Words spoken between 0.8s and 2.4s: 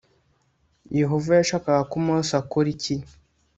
Yehova yashakaga ko Mose